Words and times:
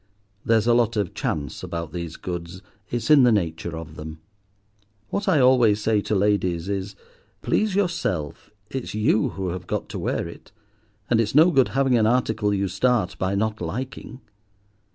There's 0.43 0.65
a 0.65 0.73
lot 0.73 0.97
of 0.97 1.13
chance 1.13 1.61
about 1.61 1.93
these 1.93 2.15
goods, 2.15 2.63
it's 2.89 3.11
in 3.11 3.21
the 3.21 3.31
nature 3.31 3.77
of 3.77 3.97
them. 3.97 4.19
What 5.11 5.27
I 5.27 5.39
always 5.39 5.79
say 5.79 6.01
to 6.01 6.15
ladies 6.15 6.67
is—'Please 6.67 7.75
yourself, 7.75 8.49
it's 8.71 8.95
you 8.95 9.29
who 9.29 9.49
have 9.49 9.67
got 9.67 9.89
to 9.89 9.99
wear 9.99 10.27
it; 10.27 10.51
and 11.07 11.21
it's 11.21 11.35
no 11.35 11.51
good 11.51 11.67
having 11.77 11.99
an 11.99 12.07
article 12.07 12.51
you 12.51 12.67
start 12.67 13.15
by 13.19 13.35
not 13.35 13.61
liking. 13.61 14.21